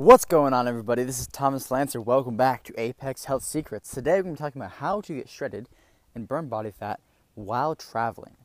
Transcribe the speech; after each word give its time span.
What's 0.00 0.24
going 0.24 0.54
on, 0.54 0.66
everybody? 0.66 1.04
This 1.04 1.20
is 1.20 1.26
Thomas 1.26 1.70
Lancer. 1.70 2.00
Welcome 2.00 2.34
back 2.34 2.64
to 2.64 2.80
Apex 2.80 3.26
Health 3.26 3.44
Secrets. 3.44 3.90
Today, 3.90 4.12
we're 4.12 4.22
going 4.22 4.34
to 4.34 4.40
be 4.40 4.42
talking 4.42 4.62
about 4.62 4.76
how 4.76 5.02
to 5.02 5.14
get 5.14 5.28
shredded 5.28 5.68
and 6.14 6.26
burn 6.26 6.48
body 6.48 6.70
fat 6.70 7.00
while 7.34 7.74
traveling. 7.74 8.38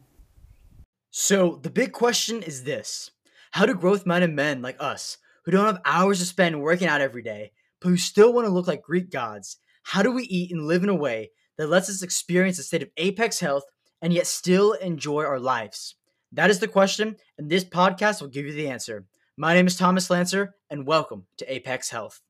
So, 1.11 1.57
the 1.63 1.69
big 1.69 1.93
question 1.93 2.43
is 2.43 2.65
this 2.65 3.11
How 3.51 3.65
do 3.65 3.73
growth 3.73 4.05
minded 4.05 4.31
men 4.31 4.61
like 4.61 4.75
us, 4.81 5.17
who 5.45 5.51
don't 5.51 5.65
have 5.65 5.81
hours 5.85 6.19
to 6.19 6.25
spend 6.25 6.61
working 6.61 6.89
out 6.89 6.99
every 6.99 7.21
day, 7.21 7.53
but 7.79 7.87
who 7.87 7.95
still 7.95 8.33
want 8.33 8.45
to 8.45 8.53
look 8.53 8.67
like 8.67 8.81
Greek 8.81 9.09
gods, 9.09 9.55
how 9.83 10.03
do 10.03 10.11
we 10.11 10.23
eat 10.23 10.51
and 10.51 10.67
live 10.67 10.83
in 10.83 10.89
a 10.89 10.93
way 10.93 11.31
that 11.57 11.69
lets 11.69 11.89
us 11.89 12.01
experience 12.01 12.59
a 12.59 12.63
state 12.63 12.83
of 12.83 12.89
apex 12.97 13.39
health 13.39 13.63
and 14.01 14.11
yet 14.11 14.27
still 14.27 14.73
enjoy 14.73 15.23
our 15.23 15.39
lives? 15.39 15.95
That 16.33 16.49
is 16.49 16.59
the 16.59 16.67
question, 16.67 17.15
and 17.37 17.49
this 17.49 17.63
podcast 17.63 18.19
will 18.19 18.27
give 18.27 18.45
you 18.45 18.51
the 18.51 18.67
answer. 18.67 19.05
My 19.37 19.53
name 19.53 19.67
is 19.67 19.75
Thomas 19.75 20.09
Lancer, 20.09 20.55
and 20.69 20.87
welcome 20.87 21.25
to 21.39 21.53
Apex 21.53 21.89
Health. 21.89 22.21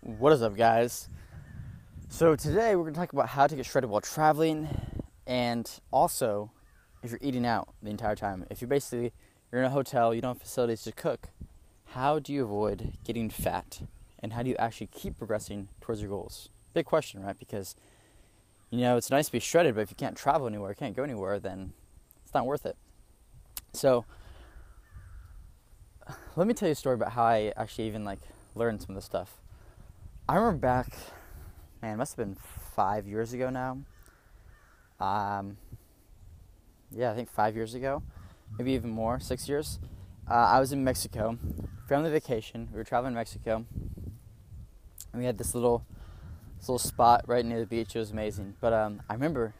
What 0.00 0.32
is 0.32 0.40
up, 0.40 0.56
guys? 0.56 1.10
So, 2.08 2.34
today 2.36 2.74
we're 2.74 2.84
going 2.84 2.94
to 2.94 3.00
talk 3.00 3.12
about 3.12 3.28
how 3.28 3.46
to 3.46 3.54
get 3.54 3.66
shredded 3.66 3.90
while 3.90 4.00
traveling, 4.00 4.68
and 5.26 5.70
also 5.90 6.52
if 7.02 7.10
you're 7.10 7.20
eating 7.20 7.44
out 7.44 7.68
the 7.82 7.90
entire 7.90 8.16
time. 8.16 8.46
If 8.48 8.62
you're 8.62 8.68
basically 8.68 9.12
you're 9.52 9.60
in 9.60 9.66
a 9.66 9.70
hotel, 9.70 10.14
you 10.14 10.22
don't 10.22 10.36
have 10.36 10.42
facilities 10.42 10.80
to 10.84 10.92
cook, 10.92 11.28
how 11.88 12.18
do 12.18 12.32
you 12.32 12.42
avoid 12.42 12.94
getting 13.04 13.28
fat? 13.28 13.82
And 14.20 14.32
how 14.32 14.42
do 14.42 14.48
you 14.48 14.56
actually 14.56 14.86
keep 14.86 15.18
progressing 15.18 15.68
towards 15.82 16.00
your 16.00 16.08
goals? 16.08 16.48
Big 16.72 16.86
question, 16.86 17.22
right? 17.22 17.38
Because 17.38 17.76
you 18.70 18.80
know, 18.80 18.96
it's 18.96 19.10
nice 19.10 19.26
to 19.26 19.32
be 19.32 19.38
shredded, 19.38 19.74
but 19.74 19.82
if 19.82 19.90
you 19.90 19.96
can't 19.96 20.16
travel 20.16 20.46
anywhere, 20.46 20.72
can't 20.72 20.96
go 20.96 21.02
anywhere, 21.02 21.38
then 21.38 21.74
it's 22.24 22.32
not 22.32 22.46
worth 22.46 22.64
it. 22.64 22.78
So, 23.74 24.06
let 26.36 26.46
me 26.46 26.54
tell 26.54 26.68
you 26.68 26.72
a 26.72 26.76
story 26.76 26.94
about 26.94 27.12
how 27.12 27.24
I 27.24 27.52
actually 27.56 27.86
even 27.86 28.04
like 28.04 28.20
learned 28.54 28.82
some 28.82 28.90
of 28.90 28.96
this 28.96 29.04
stuff. 29.04 29.38
I 30.28 30.36
remember 30.36 30.58
back, 30.58 30.92
man, 31.80 31.94
it 31.94 31.96
must 31.96 32.16
have 32.16 32.26
been 32.26 32.36
five 32.74 33.06
years 33.06 33.32
ago 33.32 33.50
now. 33.50 33.78
Um, 35.00 35.56
yeah, 36.90 37.10
I 37.10 37.14
think 37.14 37.30
five 37.30 37.56
years 37.56 37.74
ago, 37.74 38.02
maybe 38.58 38.72
even 38.72 38.90
more, 38.90 39.18
six 39.18 39.48
years. 39.48 39.78
Uh, 40.30 40.34
I 40.34 40.60
was 40.60 40.72
in 40.72 40.84
Mexico, 40.84 41.38
family 41.88 42.10
vacation. 42.10 42.68
We 42.70 42.78
were 42.78 42.84
traveling 42.84 43.12
to 43.12 43.16
Mexico, 43.16 43.66
and 45.12 45.20
we 45.20 45.24
had 45.24 45.38
this 45.38 45.54
little, 45.54 45.84
this 46.58 46.68
little 46.68 46.78
spot 46.78 47.24
right 47.26 47.44
near 47.44 47.60
the 47.60 47.66
beach. 47.66 47.96
It 47.96 47.98
was 47.98 48.12
amazing. 48.12 48.54
But 48.60 48.72
um, 48.72 49.02
I 49.10 49.14
remember 49.14 49.54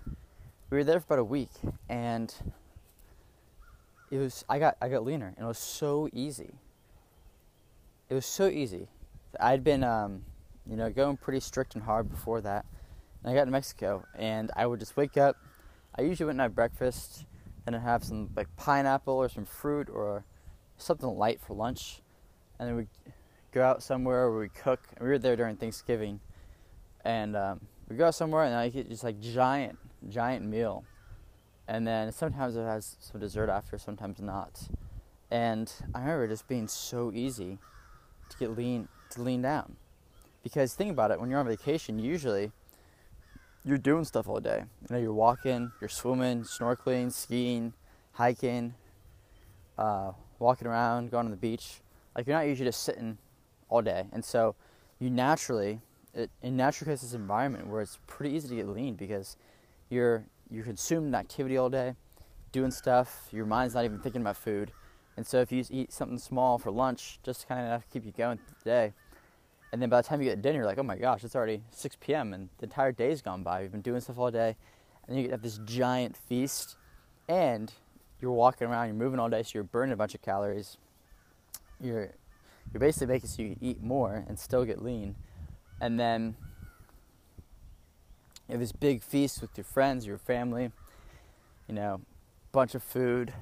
we 0.71 0.79
were 0.79 0.85
there 0.85 1.01
for 1.01 1.15
about 1.15 1.19
a 1.19 1.25
week, 1.25 1.51
and 1.89 2.33
it 4.13 4.19
was 4.19 4.45
I 4.47 4.59
got 4.59 4.77
I 4.83 4.91
got 4.91 5.05
leaner, 5.05 5.33
and 5.35 5.45
it 5.45 5.49
was 5.49 5.59
so 5.59 6.07
easy. 6.13 6.51
It 8.11 8.15
was 8.15 8.27
so 8.27 8.47
easy. 8.47 8.89
I'd 9.41 9.65
been 9.65 9.83
um, 9.83 10.27
you 10.69 10.77
know 10.77 10.91
going 10.91 11.17
pretty 11.17 11.41
strict 11.41 11.75
and 11.75 11.83
hard 11.83 12.11
before 12.11 12.43
that, 12.43 12.67
and 13.25 13.33
I 13.33 13.35
got 13.35 13.47
to 13.47 13.51
Mexico, 13.51 14.05
and 14.15 14.51
I 14.55 14.67
would 14.67 14.81
just 14.81 14.99
wake 14.99 15.17
up. 15.17 15.37
I 15.97 16.03
usually 16.03 16.27
wouldn't 16.27 16.43
have 16.43 16.55
breakfast, 16.55 17.25
and 17.67 17.75
I'd 17.75 17.81
have 17.81 18.05
some 18.05 18.29
like 18.37 18.55
pineapple 18.57 19.15
or 19.15 19.31
some 19.31 19.47
fruit 19.47 19.89
or 19.89 20.27
something 20.77 21.09
light 21.09 21.41
for 21.41 21.55
lunch, 21.55 22.03
and 22.59 22.69
then 22.69 22.77
we'd 22.77 22.89
go 23.51 23.65
out 23.65 23.83
somewhere 23.83 24.31
where 24.31 24.41
we 24.41 24.51
cook. 24.51 24.81
And 24.95 25.05
we 25.05 25.09
were 25.09 25.19
there 25.19 25.37
during 25.37 25.57
Thanksgiving, 25.57 26.21
and 27.03 27.35
um, 27.35 27.61
we 27.89 27.97
go 27.97 28.09
out 28.09 28.15
somewhere 28.15 28.45
and 28.45 28.55
I 28.55 28.69
get 28.69 28.91
just 28.91 29.05
like 29.05 29.21
giant, 29.21 29.79
giant 30.11 30.45
meal, 30.45 30.85
and 31.69 31.87
then 31.87 32.13
sometimes 32.13 32.57
it 32.57 32.63
has 32.63 32.97
some 33.01 33.21
dessert 33.21 33.49
after, 33.49 33.79
sometimes 33.79 34.21
not. 34.21 34.69
And 35.31 35.73
I 35.95 36.01
remember 36.01 36.29
just 36.29 36.47
being 36.49 36.69
so 36.69 37.11
easy 37.15 37.59
to 38.31 38.37
get 38.39 38.57
lean 38.57 38.89
to 39.11 39.23
lean 39.23 39.43
down, 39.43 39.77
because 40.43 40.75
think 40.75 40.91
about 40.91 41.11
it: 41.11 41.21
when 41.21 41.31
you're 41.31 41.41
on 41.41 41.47
vacation, 41.47 41.99
usually 41.99 42.53
you're 43.65 43.79
doing 43.79 44.05
stuff 44.05 44.29
all 44.29 44.41
day. 44.41 44.65
You 44.83 44.95
know, 44.95 45.01
you're 45.01 45.13
walking, 45.13 45.73
you're 45.81 45.89
swimming, 45.89 46.43
snorkeling, 46.43 47.13
skiing, 47.13 47.73
hiking, 48.13 48.75
uh, 49.79 50.13
walking 50.39 50.67
around, 50.67 51.11
going 51.11 51.27
on 51.27 51.31
the 51.31 51.37
beach. 51.37 51.81
Like 52.17 52.27
you're 52.27 52.37
not 52.37 52.47
usually 52.47 52.69
just 52.69 52.83
sitting 52.83 53.19
all 53.69 53.83
day, 53.83 54.07
and 54.13 54.25
so 54.25 54.55
you 54.99 55.11
naturally, 55.11 55.81
it, 56.15 56.31
in 56.43 56.57
natural 56.57 56.87
creates 56.87 57.03
this 57.03 57.15
environment 57.15 57.69
where 57.69 57.81
it's 57.81 57.99
pretty 58.07 58.35
easy 58.35 58.49
to 58.49 58.55
get 58.57 58.69
lean 58.69 58.95
because 58.95 59.37
you're 59.89 60.25
you're 60.53 60.65
consuming 60.65 61.15
activity 61.15 61.57
all 61.57 61.71
day, 61.71 61.95
doing 62.53 62.71
stuff. 62.71 63.29
Your 63.33 63.47
mind's 63.47 63.75
not 63.75 63.85
even 63.85 63.99
thinking 63.99 64.21
about 64.21 64.37
food, 64.37 64.71
and 65.17 65.27
so 65.27 65.41
if 65.41 65.51
you 65.51 65.65
eat 65.71 65.93
something 65.93 66.19
small 66.19 66.59
for 66.59 66.71
lunch, 66.71 67.19
just 67.23 67.49
kind 67.49 67.61
of 67.61 67.67
enough 67.67 67.83
to 67.85 67.89
keep 67.89 68.05
you 68.05 68.13
going 68.13 68.39
through 68.39 68.57
the 68.63 68.71
day. 68.71 68.93
And 69.73 69.81
then 69.81 69.89
by 69.89 70.03
the 70.03 70.09
time 70.09 70.21
you 70.21 70.29
get 70.29 70.37
to 70.37 70.43
dinner, 70.43 70.59
you're 70.59 70.67
like, 70.67 70.79
oh 70.79 70.83
my 70.83 70.99
gosh, 70.99 71.25
it's 71.25 71.35
already 71.35 71.63
6 71.71 71.97
p.m. 72.01 72.35
and 72.35 72.51
the 72.59 72.65
entire 72.65 72.93
day's 72.93 73.23
gone 73.23 73.43
by. 73.43 73.63
You've 73.63 73.73
been 73.73 73.81
doing 73.81 74.03
stuff 74.03 74.19
all 74.19 74.31
day, 74.31 74.57
and 75.09 75.19
you 75.19 75.31
have 75.31 75.41
this 75.41 75.59
giant 75.65 76.17
feast, 76.17 76.77
and 77.29 77.73
you're 78.21 78.33
walking 78.33 78.69
around, 78.69 78.89
you're 78.89 78.95
moving 78.97 79.19
all 79.19 79.31
day, 79.31 79.43
so 79.43 79.53
you're 79.55 79.65
burning 79.65 79.95
a 79.95 79.97
bunch 79.97 80.15
of 80.15 80.21
calories. 80.21 80.77
You're 81.81 82.13
you're 82.73 82.81
basically 82.81 83.09
making 83.09 83.29
so 83.29 83.43
you 83.43 83.57
eat 83.61 83.83
more 83.83 84.25
and 84.29 84.39
still 84.39 84.65
get 84.65 84.83
lean, 84.83 85.17
and 85.81 85.99
then 85.99 86.37
you 88.53 88.57
have 88.57 88.61
this 88.61 88.73
big 88.73 89.03
feast 89.03 89.41
with 89.41 89.57
your 89.57 89.65
friends, 89.65 90.07
your 90.07 90.19
family, 90.19 90.71
you 91.67 91.75
know, 91.75 92.03
bunch 92.53 92.75
of 92.75 92.83
food, 92.83 93.33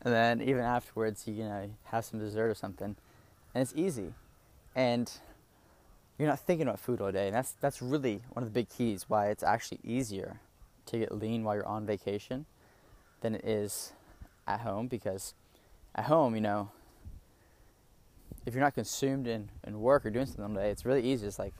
and 0.00 0.14
then 0.14 0.40
even 0.40 0.62
afterwards, 0.62 1.28
you, 1.28 1.34
you 1.34 1.44
know, 1.44 1.68
have 1.84 2.06
some 2.06 2.18
dessert 2.18 2.48
or 2.48 2.54
something, 2.54 2.96
and 3.54 3.62
it's 3.62 3.74
easy, 3.76 4.14
and 4.74 5.12
you're 6.18 6.26
not 6.26 6.40
thinking 6.40 6.66
about 6.66 6.80
food 6.80 7.02
all 7.02 7.12
day, 7.12 7.26
and 7.26 7.36
that's 7.36 7.52
that's 7.60 7.82
really 7.82 8.22
one 8.32 8.42
of 8.42 8.50
the 8.50 8.58
big 8.58 8.70
keys 8.70 9.04
why 9.08 9.26
it's 9.26 9.42
actually 9.42 9.78
easier 9.84 10.40
to 10.86 11.00
get 11.00 11.12
lean 11.12 11.44
while 11.44 11.56
you're 11.56 11.66
on 11.66 11.84
vacation 11.84 12.46
than 13.20 13.34
it 13.34 13.44
is 13.44 13.92
at 14.48 14.60
home 14.60 14.86
because 14.88 15.34
at 15.94 16.06
home, 16.06 16.34
you 16.34 16.40
know, 16.40 16.70
if 18.46 18.54
you're 18.54 18.64
not 18.64 18.74
consumed 18.74 19.26
in, 19.26 19.50
in 19.66 19.82
work 19.82 20.06
or 20.06 20.10
doing 20.10 20.24
something 20.24 20.44
all 20.44 20.54
day, 20.54 20.70
it's 20.70 20.86
really 20.86 21.02
easy. 21.02 21.26
It's 21.26 21.38
like 21.38 21.52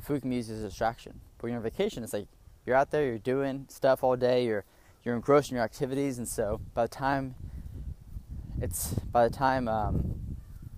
food 0.00 0.22
can 0.22 0.30
be 0.30 0.36
used 0.36 0.50
as 0.50 0.62
a 0.62 0.68
distraction. 0.68 1.20
When 1.42 1.50
you're 1.52 1.58
on 1.58 1.64
vacation, 1.64 2.04
it's 2.04 2.12
like 2.12 2.28
you're 2.64 2.76
out 2.76 2.90
there, 2.90 3.04
you're 3.04 3.18
doing 3.18 3.66
stuff 3.68 4.04
all 4.04 4.16
day, 4.16 4.44
you're 4.44 4.64
you're 5.04 5.14
engrossed 5.16 5.50
in 5.50 5.56
your 5.56 5.64
activities, 5.64 6.18
and 6.18 6.28
so 6.28 6.60
by 6.74 6.84
the 6.84 6.88
time 6.88 7.34
it's 8.60 8.94
by 9.10 9.26
the 9.26 9.34
time 9.34 9.66
um, 9.66 10.14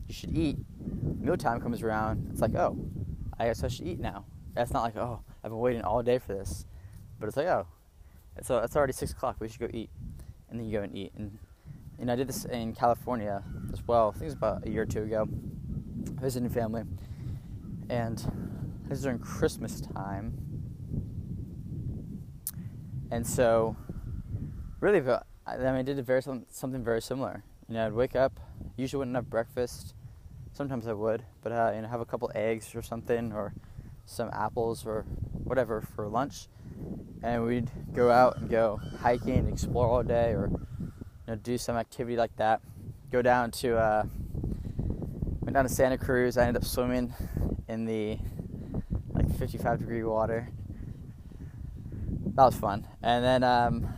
you 0.09 0.15
should 0.15 0.37
eat, 0.37 0.57
mealtime 1.21 1.61
comes 1.61 1.83
around. 1.83 2.29
It's 2.33 2.41
like, 2.41 2.55
oh, 2.55 2.79
I 3.39 3.47
guess 3.47 3.63
I 3.63 3.69
should 3.69 3.87
eat 3.87 4.01
now. 4.01 4.25
That's 4.55 4.73
not 4.73 4.83
like, 4.83 4.97
oh, 4.97 5.21
I've 5.43 5.51
been 5.51 5.59
waiting 5.59 5.83
all 5.83 6.03
day 6.03 6.19
for 6.19 6.33
this, 6.33 6.65
but 7.21 7.27
it's 7.27 7.37
like, 7.37 7.47
oh, 7.47 7.67
so 8.43 8.59
it's 8.59 8.75
already 8.77 8.93
six 8.95 9.13
o'clock. 9.13 9.37
We 9.41 9.49
should 9.49 9.61
go 9.61 9.69
eat, 9.73 9.91
and 10.49 10.59
then 10.59 10.67
you 10.67 10.73
go 10.79 10.83
and 10.83 10.97
eat. 10.97 11.13
And 11.17 11.39
and 11.99 12.11
I 12.11 12.17
did 12.17 12.29
this 12.29 12.45
in 12.47 12.75
California 12.75 13.43
as 13.73 13.87
well. 13.87 14.09
I 14.09 14.13
think 14.13 14.23
it 14.23 14.27
was 14.27 14.35
about 14.35 14.67
a 14.67 14.71
year 14.71 14.83
or 14.83 14.87
two 14.87 15.03
ago, 15.03 15.29
visiting 15.29 16.49
family, 16.49 16.85
and 17.91 18.19
this 18.89 18.91
was 18.91 19.03
during 19.03 19.19
Christmas 19.19 19.81
time. 19.81 20.54
And 23.11 23.27
so, 23.27 23.77
really, 24.81 25.01
I 25.47 25.57
mean, 25.57 25.77
I 25.77 25.83
did 25.83 26.05
very 26.05 26.23
something 26.23 26.83
very 26.83 27.03
similar. 27.03 27.43
You 27.69 27.75
know, 27.75 27.87
I'd 27.87 27.93
wake 27.93 28.17
up. 28.17 28.41
Usually 28.77 28.99
wouldn't 28.99 29.17
have 29.17 29.31
breakfast. 29.31 29.95
Sometimes 30.53 30.87
I 30.87 30.93
would, 30.93 31.25
but 31.43 31.53
uh, 31.53 31.73
you 31.75 31.83
know, 31.83 31.89
have 31.89 32.01
a 32.01 32.05
couple 32.05 32.31
eggs 32.35 32.75
or 32.75 32.83
something, 32.83 33.33
or 33.33 33.53
some 34.07 34.31
apples 34.33 34.87
or 34.87 35.03
whatever 35.33 35.81
for 35.81 36.09
lunch, 36.09 36.49
and 37.23 37.45
we'd 37.45 37.71
go 37.93 38.11
out 38.11 38.37
and 38.37 38.51
go 38.51 38.81
hiking, 39.01 39.49
explore 39.49 39.89
all 39.89 40.03
day, 40.03 40.31
or 40.31 40.51
you 40.81 40.93
know, 41.27 41.37
do 41.37 41.59
some 41.59 41.77
activity 41.77 42.17
like 42.17 42.35
that. 42.37 42.61
Go 43.11 43.23
down 43.23 43.51
to 43.53 43.77
uh, 43.77 44.05
went 45.41 45.55
down 45.55 45.65
to 45.65 45.71
Santa 45.71 45.99
Cruz. 45.99 46.37
I 46.37 46.43
ended 46.47 46.63
up 46.63 46.69
swimming 46.69 47.13
in 47.69 47.85
the 47.85 48.19
like 49.13 49.31
55 49.39 49.79
degree 49.79 50.05
water. 50.05 50.49
That 52.35 52.47
was 52.47 52.57
fun. 52.57 52.87
And 53.01 53.25
then 53.25 53.45
um, 53.45 53.89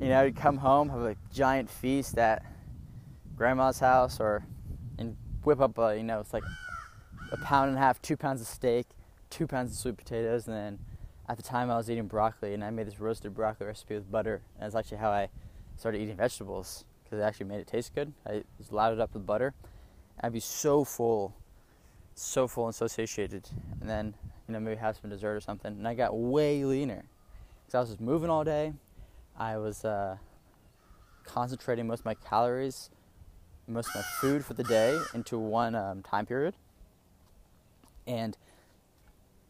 you 0.00 0.08
know, 0.08 0.32
come 0.34 0.56
home, 0.56 0.88
have 0.88 1.02
a 1.02 1.16
giant 1.32 1.70
feast 1.70 2.18
at 2.18 2.44
grandma's 3.36 3.78
house, 3.78 4.18
or 4.18 4.44
and 4.98 5.16
whip 5.44 5.60
up 5.60 5.78
a 5.78 5.96
you 5.96 6.02
know 6.02 6.18
it's 6.18 6.32
like 6.32 6.42
a 7.30 7.36
pound 7.36 7.68
and 7.68 7.78
a 7.78 7.80
half, 7.80 8.02
two 8.02 8.16
pounds 8.16 8.40
of 8.40 8.48
steak, 8.48 8.86
two 9.30 9.46
pounds 9.46 9.70
of 9.70 9.76
sweet 9.76 9.96
potatoes, 9.96 10.48
and 10.48 10.56
then 10.56 10.78
at 11.28 11.36
the 11.36 11.42
time 11.42 11.70
I 11.70 11.76
was 11.76 11.88
eating 11.88 12.08
broccoli, 12.08 12.52
and 12.52 12.64
I 12.64 12.70
made 12.70 12.88
this 12.88 12.98
roasted 12.98 13.34
broccoli 13.34 13.68
recipe 13.68 13.94
with 13.94 14.10
butter, 14.10 14.42
and 14.56 14.64
that's 14.64 14.74
actually 14.74 14.98
how 14.98 15.10
I 15.10 15.28
started 15.76 16.00
eating 16.00 16.16
vegetables 16.16 16.84
because 17.04 17.20
it 17.20 17.22
actually 17.22 17.46
made 17.46 17.60
it 17.60 17.68
taste 17.68 17.94
good. 17.94 18.12
I 18.26 18.42
just 18.58 18.72
lathered 18.72 18.98
up 18.98 19.14
with 19.14 19.24
butter. 19.24 19.54
I'd 20.20 20.32
be 20.32 20.40
so 20.40 20.82
full, 20.82 21.36
so 22.14 22.48
full 22.48 22.66
and 22.66 22.74
so 22.74 22.88
satiated, 22.88 23.48
and 23.80 23.88
then 23.88 24.14
you 24.48 24.54
know 24.54 24.58
maybe 24.58 24.80
have 24.80 24.98
some 25.00 25.10
dessert 25.10 25.36
or 25.36 25.40
something, 25.40 25.70
and 25.70 25.86
I 25.86 25.94
got 25.94 26.16
way 26.16 26.64
leaner 26.64 27.04
because 27.68 27.74
I 27.74 27.80
was 27.80 27.88
just 27.90 28.00
moving 28.00 28.30
all 28.30 28.44
day. 28.44 28.72
I 29.36 29.58
was 29.58 29.84
uh, 29.84 30.16
concentrating 31.24 31.86
most 31.86 32.00
of 32.00 32.06
my 32.06 32.14
calories 32.14 32.88
most 33.68 33.88
of 33.90 33.96
my 33.96 34.02
food 34.20 34.44
for 34.44 34.54
the 34.54 34.64
day 34.64 34.98
into 35.14 35.38
one 35.38 35.74
um, 35.74 36.02
time 36.02 36.26
period, 36.26 36.54
and 38.06 38.36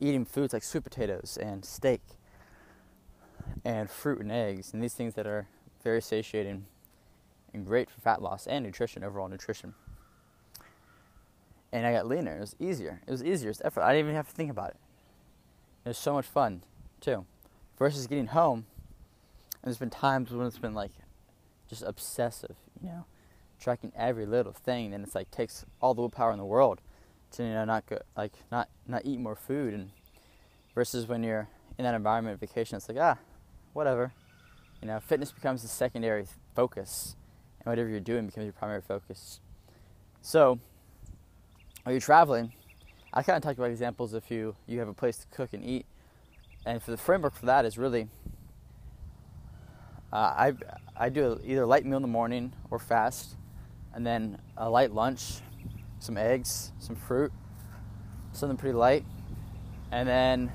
eating 0.01 0.25
foods 0.25 0.53
like 0.53 0.63
sweet 0.63 0.85
potatoes 0.85 1.39
and 1.41 1.65
steak 1.65 2.01
and 3.65 3.89
fruit 3.89 4.21
and 4.21 4.31
eggs 4.33 4.73
and 4.73 4.83
these 4.83 4.95
things 4.95 5.15
that 5.15 5.27
are 5.27 5.47
very 5.83 6.03
satiating 6.03 6.67
and 7.55 7.65
great 7.65 7.89
for 7.89 8.01
fat 8.01 8.21
loss 8.21 8.47
and 8.47 8.65
nutrition, 8.65 9.05
overall 9.05 9.29
nutrition. 9.29 9.75
And 11.73 11.87
I 11.87 11.93
got 11.93 12.07
leaner. 12.07 12.37
It 12.37 12.41
was 12.41 12.57
easier. 12.59 13.01
It 13.07 13.11
was 13.11 13.23
easier. 13.23 13.51
It's 13.51 13.61
effort. 13.65 13.83
I 13.83 13.93
didn't 13.93 14.07
even 14.07 14.17
have 14.17 14.29
to 14.29 14.35
think 14.35 14.51
about 14.51 14.71
it. 14.71 14.77
It 15.85 15.89
was 15.91 15.99
so 15.99 16.15
much 16.15 16.27
fun, 16.27 16.63
too. 17.01 17.25
Versus 17.79 18.07
getting 18.07 18.27
home, 18.27 18.67
and 19.55 19.65
there's 19.65 19.79
been 19.79 19.91
times 19.91 20.31
when 20.33 20.47
it's 20.47 20.59
been 20.59 20.75
like 20.75 20.91
just 21.69 21.83
obsessive, 21.83 22.57
you 22.83 22.89
know, 22.89 23.05
tracking 23.61 23.93
every 23.97 24.27
little 24.27 24.53
thing, 24.53 24.93
and 24.93 25.05
it's 25.05 25.15
like 25.15 25.31
takes 25.31 25.65
all 25.81 25.95
the 25.95 26.01
willpower 26.01 26.33
in 26.33 26.39
the 26.39 26.45
world 26.45 26.81
to 27.33 27.43
you 27.43 27.51
know 27.51 27.65
not 27.65 27.87
go 27.87 27.99
like 28.17 28.33
not 28.51 28.69
not 28.87 29.03
eat 29.05 29.21
more 29.21 29.37
food, 29.37 29.75
and 29.75 29.91
versus 30.75 31.07
when 31.07 31.23
you're 31.23 31.49
in 31.79 31.85
that 31.85 31.95
environment 31.95 32.35
of 32.35 32.41
vacation, 32.41 32.77
it's 32.77 32.89
like 32.89 32.99
ah, 33.01 33.17
whatever, 33.73 34.13
you 34.83 34.89
know, 34.89 34.99
fitness 34.99 35.31
becomes 35.31 35.63
the 35.63 35.69
secondary 35.69 36.27
focus, 36.55 37.17
and 37.61 37.71
whatever 37.71 37.89
you're 37.89 38.01
doing 38.01 38.27
becomes 38.27 38.45
your 38.45 38.53
primary 38.53 38.83
focus. 38.83 39.41
So, 40.21 40.59
are 41.87 41.93
you 41.93 42.01
traveling? 42.01 42.53
I 43.13 43.23
kind 43.23 43.37
of 43.37 43.43
talked 43.43 43.59
about 43.59 43.71
examples 43.71 44.15
if 44.15 44.31
you 44.31 44.57
you 44.67 44.79
have 44.81 44.89
a 44.89 44.95
place 44.95 45.19
to 45.19 45.27
cook 45.29 45.53
and 45.53 45.65
eat, 45.65 45.87
and 46.69 46.83
for 46.83 46.91
the 46.91 46.99
framework 46.99 47.35
for 47.35 47.47
that 47.47 47.65
is 47.65 47.79
really 47.79 48.09
uh, 50.13 50.17
I 50.17 50.53
I 50.95 51.09
do 51.09 51.41
either 51.43 51.65
light 51.65 51.87
meal 51.87 51.97
in 51.97 52.03
the 52.03 52.09
morning 52.09 52.53
or 52.71 52.79
fast, 52.79 53.37
and 53.95 54.07
then 54.07 54.39
a 54.57 54.69
light 54.69 54.93
lunch, 54.93 55.41
some 55.99 56.19
eggs, 56.19 56.73
some 56.79 56.97
fruit, 56.97 57.33
something 58.33 58.57
pretty 58.57 58.77
light, 58.77 59.05
and 59.93 60.09
then 60.09 60.53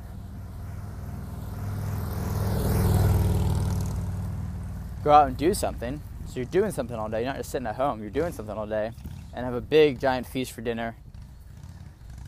go 5.03 5.11
out 5.11 5.27
and 5.27 5.37
do 5.37 5.53
something. 5.53 6.01
So 6.27 6.35
you're 6.35 6.45
doing 6.45 6.71
something 6.71 6.95
all 6.95 7.09
day. 7.09 7.21
You're 7.23 7.31
not 7.31 7.37
just 7.37 7.51
sitting 7.51 7.67
at 7.67 7.75
home. 7.75 8.01
You're 8.01 8.09
doing 8.11 8.33
something 8.33 8.55
all 8.55 8.67
day, 8.67 8.91
and 9.33 9.45
have 9.45 9.55
a 9.55 9.61
big 9.61 9.99
giant 9.99 10.27
feast 10.27 10.51
for 10.51 10.61
dinner. 10.61 10.95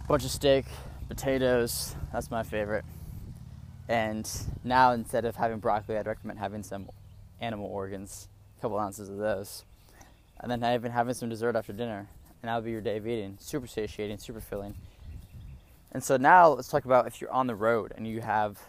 Bunch 0.08 0.26
of 0.26 0.32
steak, 0.32 0.66
potatoes. 1.08 1.96
That's 2.12 2.32
my 2.32 2.44
favorite. 2.44 2.86
And 3.88 4.30
now 4.64 4.92
instead 4.92 5.26
of 5.26 5.36
having 5.36 5.60
broccoli, 5.60 5.98
I'd 5.98 6.08
recommend 6.08 6.40
having 6.40 6.64
some 6.64 6.90
animal 7.40 7.68
organs, 7.68 8.28
a 8.58 8.62
couple 8.62 8.80
ounces 8.80 9.10
of 9.10 9.18
those, 9.18 9.64
and 10.40 10.52
then 10.52 10.64
even 10.74 10.92
having 10.92 11.14
some 11.14 11.30
dessert 11.30 11.56
after 11.56 11.74
dinner, 11.74 12.08
and 12.42 12.50
that 12.50 12.56
would 12.56 12.66
be 12.66 12.72
your 12.72 12.82
day 12.82 12.98
of 12.98 13.08
eating. 13.08 13.38
Super 13.40 13.68
satiating, 13.68 14.18
super 14.18 14.42
filling. 14.42 14.76
And 15.92 16.04
so 16.04 16.18
now 16.18 16.50
let's 16.50 16.68
talk 16.68 16.86
about 16.86 17.08
if 17.08 17.22
you're 17.22 17.32
on 17.32 17.48
the 17.48 17.56
road 17.56 17.94
and 17.96 18.06
you 18.06 18.22
have 18.22 18.60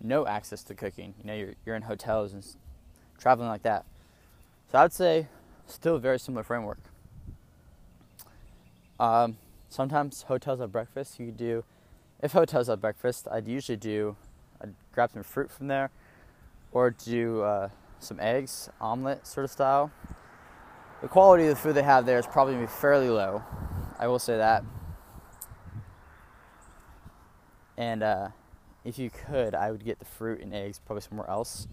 no 0.00 0.26
access 0.26 0.62
to 0.64 0.74
cooking. 0.74 1.14
You 1.20 1.26
know, 1.26 1.34
you're 1.34 1.54
you're 1.64 1.76
in 1.76 1.82
hotels 1.82 2.32
and 2.32 2.44
traveling 3.18 3.48
like 3.48 3.62
that. 3.62 3.84
So 4.72 4.78
I 4.78 4.82
would 4.82 4.92
say 4.92 5.28
still 5.66 5.96
a 5.96 6.00
very 6.00 6.18
similar 6.18 6.42
framework. 6.42 6.78
Um, 8.98 9.36
sometimes 9.68 10.22
hotels 10.22 10.60
have 10.60 10.72
breakfast. 10.72 11.20
You 11.20 11.30
do, 11.30 11.64
if 12.22 12.32
hotels 12.32 12.68
have 12.68 12.80
breakfast, 12.80 13.26
I'd 13.30 13.48
usually 13.48 13.76
do, 13.76 14.16
I'd 14.60 14.74
grab 14.92 15.12
some 15.12 15.22
fruit 15.22 15.50
from 15.50 15.68
there, 15.68 15.90
or 16.72 16.90
do 16.90 17.42
uh, 17.42 17.68
some 17.98 18.20
eggs, 18.20 18.68
omelet 18.80 19.26
sort 19.26 19.44
of 19.44 19.50
style. 19.50 19.90
The 21.00 21.08
quality 21.08 21.44
of 21.44 21.50
the 21.50 21.56
food 21.56 21.74
they 21.74 21.82
have 21.82 22.04
there 22.04 22.18
is 22.18 22.26
probably 22.26 22.54
going 22.54 22.66
to 22.66 22.72
be 22.72 22.78
fairly 22.78 23.08
low. 23.08 23.42
I 23.98 24.06
will 24.06 24.18
say 24.18 24.36
that. 24.36 24.64
And 27.78 28.02
uh, 28.02 28.28
if 28.84 28.98
you 28.98 29.08
could, 29.08 29.54
I 29.54 29.70
would 29.70 29.84
get 29.84 29.98
the 29.98 30.04
fruit 30.04 30.42
and 30.42 30.54
eggs 30.54 30.78
probably 30.78 31.00
somewhere 31.00 31.28
else. 31.28 31.66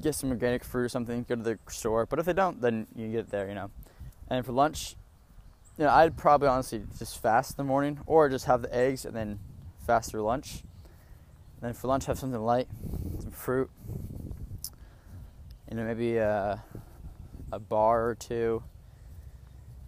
Get 0.00 0.14
some 0.14 0.30
organic 0.30 0.62
fruit 0.64 0.84
or 0.84 0.88
something, 0.90 1.24
go 1.26 1.34
to 1.34 1.42
the 1.42 1.58
store. 1.68 2.04
But 2.04 2.18
if 2.18 2.26
they 2.26 2.34
don't, 2.34 2.60
then 2.60 2.86
you 2.94 3.08
get 3.08 3.20
it 3.20 3.30
there, 3.30 3.48
you 3.48 3.54
know. 3.54 3.70
And 4.28 4.44
for 4.44 4.52
lunch, 4.52 4.94
you 5.78 5.84
know, 5.84 5.90
I'd 5.90 6.16
probably 6.16 6.48
honestly 6.48 6.82
just 6.98 7.22
fast 7.22 7.52
in 7.52 7.56
the 7.56 7.64
morning 7.64 8.00
or 8.06 8.28
just 8.28 8.46
have 8.46 8.62
the 8.62 8.74
eggs 8.74 9.04
and 9.04 9.14
then 9.14 9.38
fast 9.86 10.10
through 10.10 10.22
lunch. 10.22 10.62
And 11.60 11.68
then 11.68 11.72
for 11.72 11.86
lunch, 11.86 12.06
have 12.06 12.18
something 12.18 12.40
light, 12.40 12.68
some 13.20 13.30
fruit, 13.30 13.70
you 15.70 15.76
know, 15.76 15.84
maybe 15.84 16.16
a, 16.16 16.62
a 17.52 17.58
bar 17.60 18.08
or 18.08 18.14
two, 18.16 18.62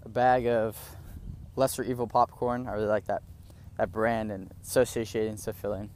a 0.04 0.08
bag 0.08 0.46
of 0.46 0.78
lesser 1.56 1.82
evil 1.82 2.06
popcorn. 2.06 2.68
I 2.68 2.72
really 2.72 2.86
like 2.86 3.06
that 3.06 3.22
that 3.76 3.90
brand 3.90 4.30
and 4.30 4.52
so 4.62 4.84
satiating, 4.84 5.38
so 5.38 5.52
filling. 5.52 5.90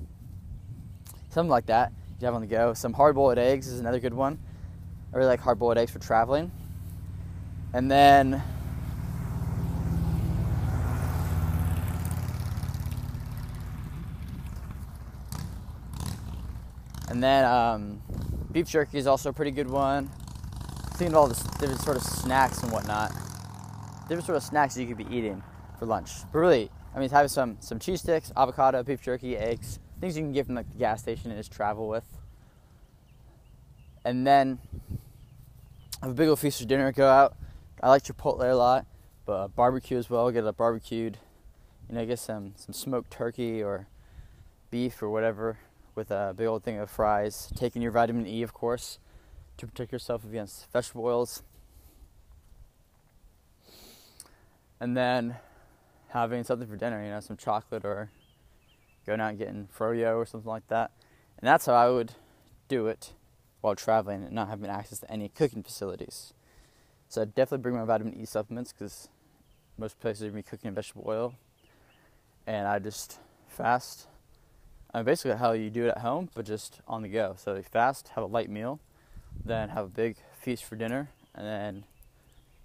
Something 1.29 1.51
like 1.51 1.67
that 1.67 1.93
you 2.19 2.25
have 2.25 2.35
on 2.35 2.41
the 2.41 2.47
go. 2.47 2.73
Some 2.75 2.95
hard 2.95 3.15
boiled 3.15 3.39
eggs 3.39 3.69
is 3.69 3.79
another 3.79 4.01
good 4.01 4.15
one. 4.15 4.39
I 5.13 5.17
really 5.17 5.29
like 5.29 5.41
hard 5.41 5.59
boiled 5.59 5.77
eggs 5.77 5.91
for 5.93 5.99
traveling. 5.99 6.51
And 7.73 7.91
then 7.91 8.43
And 17.15 17.23
then 17.23 17.45
um, 17.45 18.03
beef 18.51 18.69
jerky 18.69 18.99
is 18.99 19.07
also 19.07 19.31
a 19.31 19.33
pretty 19.33 19.53
good 19.53 19.71
one. 19.71 20.11
Thinking 20.95 21.15
of 21.15 21.15
all 21.15 21.29
the 21.29 21.35
different 21.61 21.81
sort 21.81 21.97
of 21.97 22.03
snacks 22.03 22.61
and 22.65 22.73
whatnot. 22.73 23.13
Different 24.09 24.25
sort 24.25 24.37
of 24.37 24.43
snacks 24.43 24.77
you 24.77 24.85
could 24.89 24.97
be 24.97 25.07
eating 25.17 25.41
for 25.79 25.87
lunch. 25.87 26.11
But 26.33 26.41
really, 26.41 26.73
I 26.93 26.99
mean, 26.99 27.09
having 27.11 27.29
some 27.29 27.57
some 27.61 27.79
cheese 27.79 28.01
sticks, 28.01 28.33
avocado, 28.37 28.83
beef 28.83 29.01
jerky, 29.01 29.37
eggs, 29.37 29.79
things 30.01 30.17
you 30.17 30.25
can 30.25 30.33
get 30.33 30.47
from 30.47 30.57
like 30.57 30.69
the 30.73 30.77
gas 30.77 31.03
station 31.03 31.31
and 31.31 31.39
just 31.39 31.53
travel 31.53 31.87
with. 31.89 32.19
And 34.05 34.27
then 34.27 34.59
have 36.03 36.11
a 36.11 36.15
big 36.15 36.29
old 36.29 36.41
feast 36.41 36.59
for 36.59 36.67
dinner. 36.67 36.91
Go 36.91 37.09
out. 37.09 37.37
I 37.81 37.91
like 37.91 38.03
Chipotle 38.03 38.51
a 38.51 38.57
lot, 38.57 38.87
but 39.25 39.55
barbecue 39.55 39.99
as 39.99 40.11
well. 40.11 40.33
Get 40.33 40.45
a 40.45 40.53
barbecued, 40.53 41.19
you 41.89 41.95
know, 41.95 42.05
get 42.07 42.19
some 42.19 42.55
some 42.57 42.73
smoked 42.73 43.13
turkey 43.13 43.63
or 43.63 43.87
beef 44.73 45.01
or 45.01 45.09
whatever 45.09 45.59
with 45.95 46.11
a 46.11 46.35
big 46.37 46.47
old 46.47 46.63
thing 46.63 46.79
of 46.79 46.91
fries. 46.91 47.51
Taking 47.55 47.83
your 47.83 47.93
vitamin 47.93 48.27
E, 48.27 48.43
of 48.43 48.53
course, 48.53 48.99
to 49.57 49.67
protect 49.67 49.93
yourself 49.93 50.25
against 50.25 50.71
vegetable 50.73 51.05
oils. 51.05 51.43
And 54.81 54.97
then 54.97 55.37
having 56.09 56.45
something 56.45 56.69
for 56.69 56.77
dinner, 56.77 57.03
you 57.03 57.11
know, 57.11 57.21
some 57.21 57.37
chocolate 57.37 57.85
or 57.85 58.11
going 59.07 59.21
out 59.21 59.31
and 59.31 59.39
getting 59.39 59.69
froyo 59.77 60.17
or 60.17 60.27
something 60.27 60.49
like 60.49 60.67
that. 60.69 60.91
And 61.39 61.49
that's 61.49 61.67
how 61.67 61.75
I 61.75 61.91
would 61.91 62.13
do 62.69 62.87
it 62.87 63.13
while 63.61 63.75
traveling 63.75 64.25
and 64.25 64.33
not 64.33 64.49
having 64.49 64.69
access 64.69 65.01
to 65.01 65.11
any 65.11 65.29
cooking 65.29 65.63
facilities. 65.63 66.35
So 67.09 67.23
I'd 67.23 67.35
definitely 67.35 67.63
bring 67.63 67.77
my 67.77 67.85
vitamin 67.85 68.15
E 68.15 68.25
supplements 68.25 68.73
because 68.73 69.09
most 69.79 69.99
places 70.01 70.23
are 70.23 70.31
going 70.31 70.43
to 70.43 70.47
be 70.47 70.51
cooking 70.51 70.69
in 70.69 70.75
vegetable 70.75 71.05
oil. 71.07 71.35
And 72.47 72.67
I 72.67 72.79
just 72.79 73.19
fast 73.49 74.07
I 74.95 74.99
mean, 74.99 75.07
basically 75.07 75.37
how 75.37 75.53
you 75.53 75.71
do 75.71 75.87
it 75.87 75.89
at 75.89 75.99
home, 75.99 76.31
but 76.35 76.47
just 76.47 76.81
on 76.87 77.03
the 77.03 77.09
go. 77.09 77.35
So 77.37 77.57
you 77.57 77.63
fast, 77.63 78.13
have 78.15 78.23
a 78.23 78.29
light 78.29 78.49
meal, 78.49 78.79
then 79.45 79.71
have 79.71 79.87
a 79.87 79.89
big 79.89 80.17
feast 80.39 80.65
for 80.65 80.77
dinner, 80.77 81.11
and 81.35 81.45
then 81.45 81.85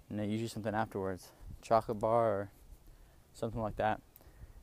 you 0.08 0.30
usually 0.30 0.48
something 0.48 0.72
afterwards, 0.72 1.30
chocolate 1.60 1.98
bar 1.98 2.28
or 2.28 2.50
something 3.34 3.60
like 3.60 3.74
that. 3.76 4.00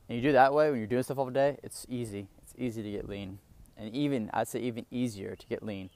And 0.08 0.16
you 0.16 0.22
do 0.22 0.32
that 0.32 0.54
way 0.54 0.70
when 0.70 0.78
you're 0.78 0.88
doing 0.88 1.02
stuff 1.02 1.18
all 1.18 1.28
day. 1.28 1.58
It's 1.62 1.84
easy. 1.90 2.28
It's 2.42 2.54
easy 2.56 2.82
to 2.82 2.90
get 2.90 3.06
lean, 3.06 3.38
and 3.76 3.94
even 3.94 4.30
I'd 4.32 4.48
say 4.48 4.60
even 4.60 4.86
easier 4.90 5.36
to 5.36 5.46
get 5.46 5.62
lean 5.62 5.90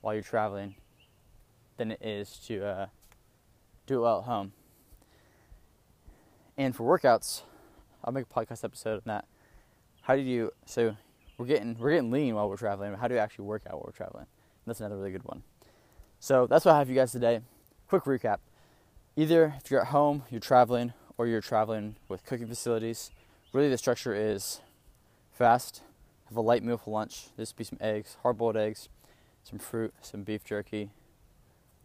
while 0.00 0.14
you're 0.14 0.22
traveling 0.22 0.76
than 1.78 1.90
it 1.90 2.00
is 2.00 2.38
to 2.46 2.64
uh, 2.64 2.86
do 3.88 3.98
it 3.98 4.02
well 4.02 4.20
at 4.20 4.24
home. 4.26 4.52
And 6.56 6.76
for 6.76 6.84
workouts, 6.84 7.42
I'll 8.04 8.12
make 8.12 8.26
a 8.30 8.32
podcast 8.32 8.62
episode 8.62 8.94
on 8.94 9.02
that. 9.06 9.24
How 10.02 10.14
do 10.14 10.22
you 10.22 10.52
so 10.64 10.96
we're 11.38 11.46
getting 11.46 11.76
we're 11.78 11.92
getting 11.92 12.10
lean 12.10 12.34
while 12.34 12.48
we're 12.48 12.56
traveling. 12.56 12.92
How 12.94 13.08
do 13.08 13.14
we 13.14 13.20
actually 13.20 13.46
work 13.46 13.62
out 13.66 13.74
while 13.74 13.84
we're 13.86 13.92
traveling? 13.92 14.26
That's 14.66 14.80
another 14.80 14.96
really 14.96 15.12
good 15.12 15.24
one. 15.24 15.44
So 16.18 16.46
that's 16.46 16.64
what 16.64 16.74
I 16.74 16.78
have 16.78 16.88
for 16.88 16.92
you 16.92 16.98
guys 16.98 17.12
today. 17.12 17.40
Quick 17.88 18.04
recap. 18.04 18.38
Either 19.16 19.54
if 19.56 19.70
you're 19.70 19.80
at 19.80 19.86
home, 19.88 20.24
you're 20.30 20.40
traveling, 20.40 20.92
or 21.16 21.26
you're 21.26 21.40
traveling 21.40 21.96
with 22.08 22.24
cooking 22.24 22.48
facilities, 22.48 23.10
really 23.52 23.68
the 23.68 23.78
structure 23.78 24.14
is 24.14 24.60
fast, 25.32 25.82
have 26.28 26.36
a 26.36 26.40
light 26.40 26.62
meal 26.62 26.76
for 26.76 26.90
lunch. 26.90 27.28
This 27.36 27.52
be 27.52 27.64
some 27.64 27.78
eggs, 27.80 28.16
hard 28.22 28.36
boiled 28.36 28.56
eggs, 28.56 28.88
some 29.42 29.58
fruit, 29.58 29.94
some 30.02 30.22
beef 30.22 30.44
jerky, 30.44 30.90